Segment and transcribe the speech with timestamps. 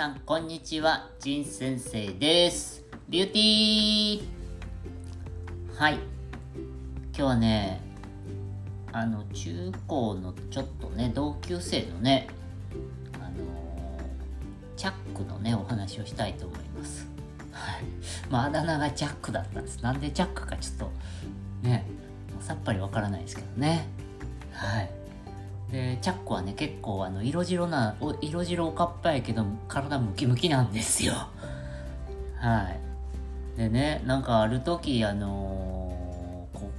[0.00, 1.10] さんこんにちは。
[1.18, 2.82] 仁先生です。
[3.10, 5.78] ビューティー。
[5.78, 5.94] はい。
[5.94, 7.82] 今日はね
[8.92, 12.28] あの中高のちょっとね同級生のね
[13.16, 13.28] あの
[14.74, 17.06] チャックのねお話をしたいと思います。
[17.52, 17.84] はい。
[18.30, 19.82] まああだ名がチャックだったんです。
[19.82, 20.90] なんでチャックかちょっと
[21.60, 21.84] ね
[22.40, 23.86] さっぱりわからないですけどね。
[24.50, 24.99] はい。
[25.72, 31.14] でチャックはね結構あの色白な色白おかっぱやけど体ムキムキなんですよ。
[32.36, 32.80] はい。
[33.56, 36.00] でねなんかある時あのー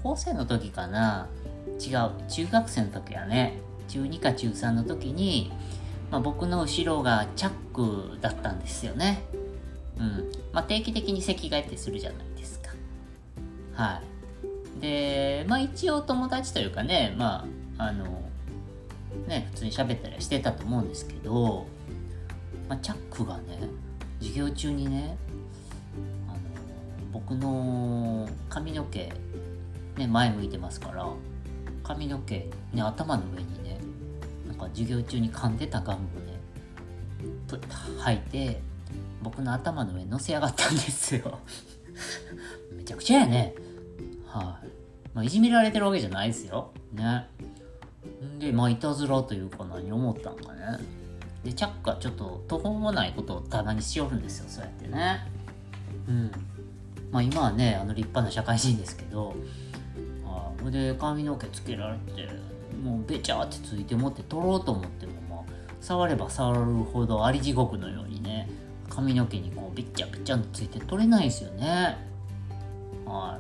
[0.02, 1.28] 高校生の時かな。
[1.80, 3.58] 違う中学生の時やね。
[3.88, 5.52] 中2か中3の時に、
[6.12, 9.24] まあ、僕の後ろがチャックだったんですよね。
[9.98, 10.32] うん。
[10.54, 12.72] まあ定期的に席替えってするじゃないですか。
[13.74, 14.02] は
[14.78, 14.82] い。
[14.82, 17.46] でまあ一応友達というかねま
[17.78, 18.06] ああの
[19.28, 21.66] ね、普通に喋ったりしてたと思うんですけど、
[22.68, 23.60] まあ、チャックがね
[24.20, 25.18] 授業中にね
[26.28, 26.38] あの
[27.12, 29.12] 僕の髪の毛、
[29.98, 31.08] ね、前向いてますから
[31.84, 33.80] 髪の毛、ね、頭の上にね
[34.48, 36.40] なんか授業中に噛んでたガムをね
[37.48, 37.68] プッと
[38.00, 38.62] 吐いて
[39.22, 41.40] 僕の頭の上に乗せやがったんですよ。
[42.76, 43.54] めちゃくちゃやね。
[44.26, 44.68] はい、
[45.14, 46.72] まあ、いじめられてるわけじゃないですよ。
[46.94, 47.28] ね。
[48.42, 50.80] で、まあ、いたずらというか何思ったんかね。
[51.44, 55.28] で、チャックはちょっと途方もないことをたまにしよるんですよ、そうやってね。
[56.08, 56.32] うん。
[57.12, 59.36] まあ今はね、あの立派な社会人ですけど、
[60.26, 62.30] あそれで髪の毛つけられて、
[62.84, 65.44] もうべちゃってついてもって取ろうと思っても、まあ、
[65.80, 68.50] 触れば触るほどあり地獄のようにね、
[68.90, 71.98] 髪の毛にこうびっちゃびちゃんついて取れないですよね。
[73.06, 73.40] は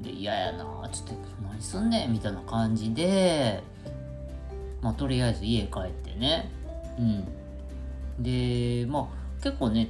[0.00, 0.04] い。
[0.04, 3.62] で、嫌やなつって、何すんねんみたいな感じで、
[4.84, 6.50] まあ、とりあえず家帰ってね。
[6.98, 7.02] う
[8.20, 8.22] ん。
[8.22, 9.88] で、まあ、結構ね、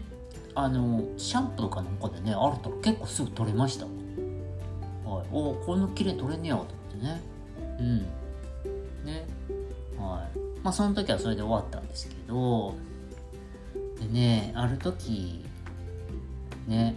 [0.55, 3.87] あの、シャンプーかなんかでね、洗ったら結構すぐ取れました。
[3.87, 5.27] はい。
[5.33, 7.21] おこんな綺麗取れんねやと思ってね。
[7.81, 7.99] うん。
[9.05, 9.27] ね。
[9.99, 10.39] はい。
[10.63, 12.77] まあ、その時はそれで終わったんですけど、
[13.99, 15.45] でね、ある時、
[16.69, 16.95] ね、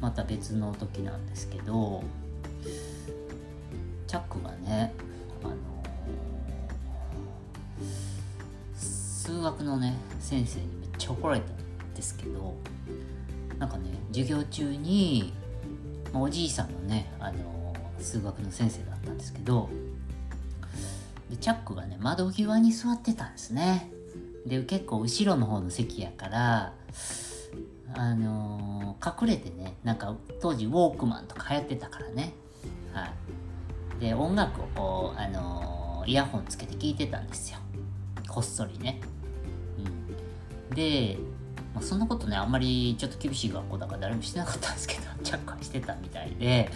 [0.00, 2.02] また別の時なんですけど、
[4.08, 4.92] チャックがね、
[5.44, 5.54] あの、
[9.46, 12.54] 学のね先生にめっちゃ怒られたんですけど
[13.58, 15.32] なんかね授業中に、
[16.12, 19.70] ま、おじいさんのねあの数学の先生だったんですけど
[21.30, 23.90] でチャックがね窓際に座ってたんですね。
[24.46, 26.72] で結構後ろの方の席やから
[27.96, 32.32] あのー、隠れてねなんか当時ウォークマンとか流行ってたからね。
[32.92, 33.06] は
[33.98, 34.00] い。
[34.00, 37.58] で音楽をこうあのー、イヤホンつけて聞いてたんですよ。
[38.28, 39.00] こっそりね。
[40.74, 41.18] で、
[41.74, 46.70] まあ、そんなことねあんまりちょっと厳しい学校だから誰もしてなかったんですけどチャッカしてたみたいで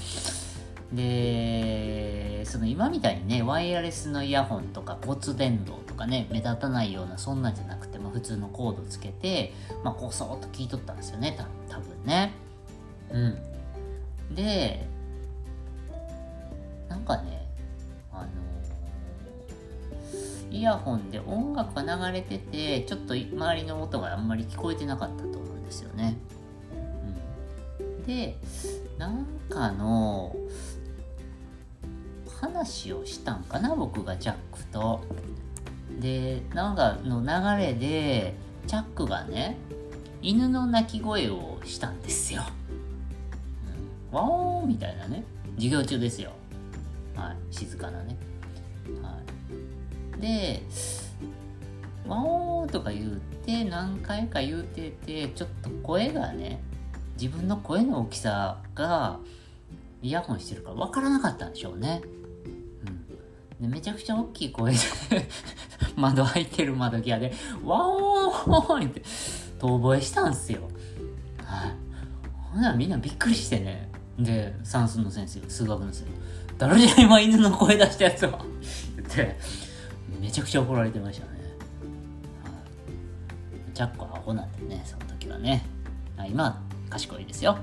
[0.92, 9.52] でその今みたいにねワイヤレスのイヤホンとか骨伝導とかね目立たないようなそんなんじゃなくて、まあ、普通のコードつけて、
[9.84, 12.32] まあ、こうそっと聞いとったんですよねた多分ね。
[13.12, 14.34] うん。
[14.34, 14.86] で
[16.88, 17.46] なんかね
[20.60, 26.18] イヤホンで音楽が流れててちょっと周りの音があんまり聞こえてなかったと思うんですよね。
[27.80, 28.36] うん、で
[28.98, 30.36] なんかの
[32.42, 35.00] 話をしたんかな僕がジャックと。
[35.98, 38.34] でなんかの流れで
[38.66, 39.56] チャックがね
[40.20, 42.42] 犬の鳴き声をしたんですよ。
[44.12, 46.32] うん、ワオーンみたいなね授業中ですよ。
[47.16, 48.18] はい、静かなね。
[50.20, 50.62] で
[52.06, 56.62] 「ワオー」とか言うて何回か言うててちょっと声がね
[57.20, 59.18] 自分の声の大きさが
[60.02, 62.00] イヤホンしてるから分からなかったんでしょうね。
[63.60, 64.78] うん、でめちゃくちゃ大きい声で
[65.96, 67.32] 窓開いてる窓際で
[67.64, 69.02] 「ワオー!」って
[69.58, 70.60] 遠吠えしたんすよ。
[71.44, 71.74] はい、
[72.52, 78.44] ほなみんなびっくりしてねで算数の先生数学の先生「誰じゃ今犬の声出したやつは」
[78.96, 79.38] 言って
[80.20, 81.40] めちゃくちゃ怒られてましたね。
[83.72, 85.64] ジャックはアホなんでね、その時はね。
[86.28, 87.56] 今は賢いですよ、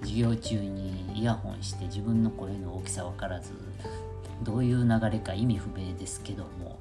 [0.00, 3.52] 授業中にイヤホンして自分の声の大きさ分からず、
[4.42, 6.78] どういう流れか意味不明ですけども、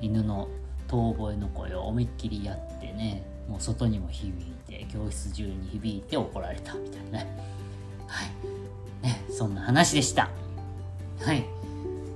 [0.00, 0.48] 犬の
[0.86, 7.36] 遠吠えの声を思いっきりやってね、もう外にも響いて、教室中に響いて怒られたみたいなね。
[8.06, 8.28] はい。
[9.04, 10.30] ね、そんな話でした。
[11.20, 11.44] はい。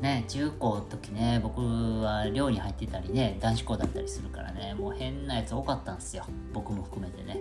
[0.00, 1.60] ね、中高の時ね、僕
[2.00, 6.24] は寮に入ってたりね、男子校だったりするからね、もう変なやつ多かったんですよ。
[6.52, 7.40] 僕も含めてね。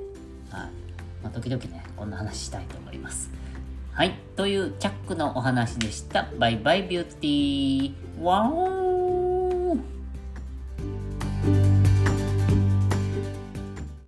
[0.50, 0.70] はい。
[1.24, 3.30] まあ、時々ね、こんな話したいと思います。
[3.92, 4.14] はい。
[4.36, 6.30] というチャックのお話でした。
[6.38, 8.22] バイバイビューティー。
[8.22, 8.85] ワン